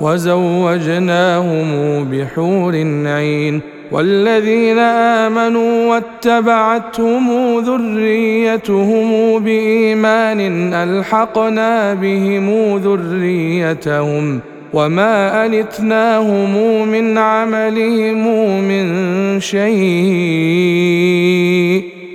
وزوجناهم 0.00 1.68
بحور 2.04 2.74
عين 3.06 3.60
والذين 3.92 4.78
آمنوا 4.78 5.90
واتبعتهم 5.90 7.58
ذريتهم 7.58 9.38
بإيمان 9.38 10.74
ألحقنا 10.74 11.94
بهم 11.94 12.76
ذريتهم 12.76 14.40
وما 14.72 15.46
التناهم 15.46 16.88
من 16.88 17.18
عملهم 17.18 18.60
من 18.68 19.40
شيء 19.40 19.72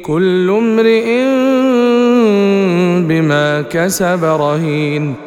كل 0.03 0.49
امرئ 0.49 1.23
بما 3.07 3.61
كسب 3.61 4.23
رهين 4.23 5.26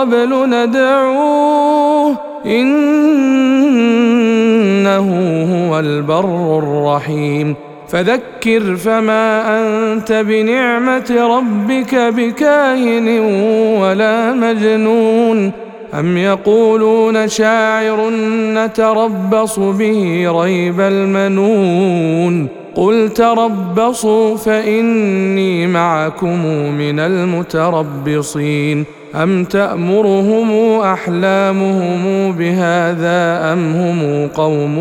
قبل 0.00 0.50
ندعوه 0.50 2.16
إنه 2.46 2.86
هو 5.54 5.78
البر 5.78 6.58
الرحيم. 6.58 7.54
فذكر 7.88 8.76
فما 8.76 9.58
أنت 9.60 10.12
بنعمة 10.12 11.38
ربك 11.38 11.94
بكاهن 11.94 13.08
ولا 13.80 14.32
مجنون. 14.32 15.52
أم 15.98 16.16
يقولون 16.16 17.28
شاعر 17.28 18.10
نتربص 18.54 19.58
به 19.58 20.26
ريب 20.42 20.80
المنون. 20.80 22.65
قل 22.76 23.08
تربصوا 23.08 24.36
فاني 24.36 25.66
معكم 25.66 26.46
من 26.78 27.00
المتربصين 27.00 28.84
ام 29.14 29.44
تامرهم 29.44 30.80
احلامهم 30.80 32.32
بهذا 32.32 33.52
ام 33.52 33.72
هم 33.74 34.28
قوم 34.28 34.76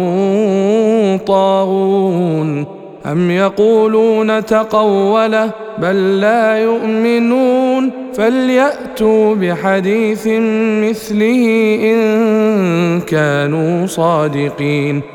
طاغون 1.28 2.66
ام 3.12 3.32
يقولون 3.32 4.46
تقوله 4.46 5.52
بل 5.78 6.20
لا 6.20 6.58
يؤمنون 6.58 7.92
فلياتوا 8.14 9.36
بحديث 9.36 10.28
مثله 10.84 11.46
ان 11.84 13.02
كانوا 13.02 13.86
صادقين 13.86 15.15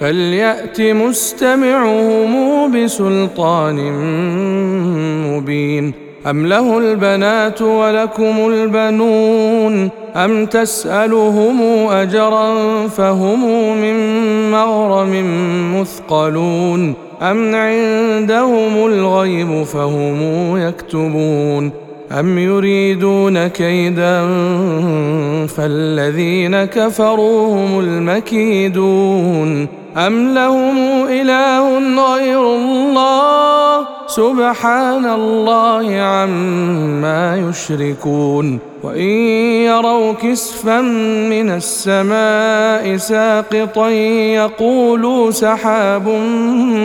فليأت 0.00 0.80
مستمعهم 0.80 2.32
بسلطان 2.72 3.92
مبين. 5.28 5.92
أم 6.26 6.46
له 6.46 6.78
البنات 6.78 7.62
ولكم 7.62 8.48
البنون؟ 8.48 9.90
أم 10.16 10.46
تسألهم 10.46 11.88
أجرا 11.90 12.54
فهم 12.88 13.76
من 13.80 13.96
مغرم 14.50 15.12
مثقلون؟ 15.80 16.94
أم 17.22 17.54
عندهم 17.54 18.86
الغيب 18.86 19.62
فهم 19.62 20.56
يكتبون؟ 20.56 21.70
أم 22.12 22.38
يريدون 22.38 23.48
كيدا 23.48 24.20
فالذين 25.46 26.64
كفروا 26.64 27.54
هم 27.54 27.80
المكيدون؟ 27.80 29.79
أم 29.96 30.34
لهم 30.34 30.76
إله 31.08 31.78
غير 32.14 32.40
الله؟ 32.40 33.86
سبحان 34.06 35.06
الله 35.06 36.00
عما 36.00 37.48
يشركون. 37.48 38.58
وإن 38.82 39.10
يروا 39.66 40.12
كسفا 40.12 40.80
من 41.30 41.50
السماء 41.50 42.96
ساقطا 42.96 43.88
يقولوا 43.88 45.30
سحاب 45.30 46.08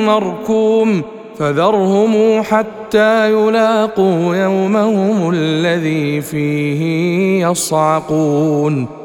مركوم. 0.06 1.02
فذرهم 1.40 2.44
حتى 2.44 3.32
يلاقوا 3.32 4.36
يومهم 4.36 5.30
الذي 5.34 6.22
فيه 6.22 6.82
يصعقون. 7.48 9.05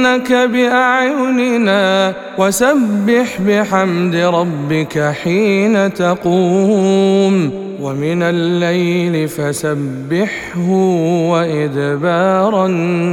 إنك 0.00 0.32
بأعيننا 0.32 2.14
وسبح 2.38 3.40
بحمد 3.46 4.16
ربك 4.16 5.12
حين 5.22 5.94
تقوم 5.94 7.50
ومن 7.80 8.22
الليل 8.22 9.28
فسبحه 9.28 10.70
وإدبار 11.30 12.66
النجوم 12.66 13.10